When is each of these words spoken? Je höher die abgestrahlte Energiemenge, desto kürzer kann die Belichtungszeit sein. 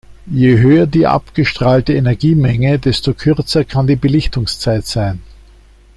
Je 0.25 0.57
höher 0.57 0.87
die 0.87 1.05
abgestrahlte 1.05 1.93
Energiemenge, 1.93 2.79
desto 2.79 3.13
kürzer 3.13 3.65
kann 3.65 3.85
die 3.85 3.95
Belichtungszeit 3.97 4.87
sein. 4.87 5.21